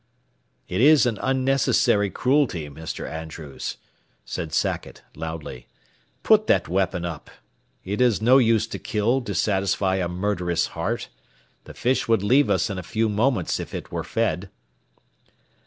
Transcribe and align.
"It 0.67 0.81
is 0.81 1.05
an 1.05 1.19
unnecessary 1.21 2.09
cruelty, 2.09 2.67
Mr. 2.71 3.07
Andrews," 3.07 3.77
said 4.25 4.51
Sackett, 4.51 5.03
loudly. 5.13 5.67
"Put 6.23 6.47
that 6.47 6.67
weapon 6.67 7.05
up. 7.05 7.29
It 7.83 8.01
is 8.01 8.19
no 8.19 8.39
use 8.39 8.65
to 8.69 8.79
kill 8.79 9.21
to 9.21 9.35
satisfy 9.35 9.97
a 9.97 10.07
murderous 10.07 10.65
heart. 10.73 11.09
The 11.65 11.75
fish 11.75 12.07
would 12.07 12.23
leave 12.23 12.49
us 12.49 12.67
in 12.71 12.79
a 12.79 12.81
few 12.81 13.09
moments 13.09 13.59
if 13.59 13.75
it 13.75 13.91
were 13.91 14.03
fed." 14.03 14.49